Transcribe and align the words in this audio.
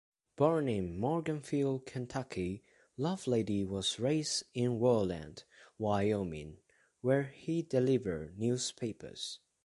Born 0.35 0.67
in 0.67 0.99
Morganfield, 0.99 1.85
Kentucky, 1.85 2.63
Lovelady 2.97 3.63
was 3.67 3.99
raised 3.99 4.45
in 4.55 4.79
Worland, 4.79 5.43
Wyoming, 5.77 6.57
where 7.01 7.25
he 7.35 7.61
delivered 7.61 8.35
newspapers. 8.39 9.37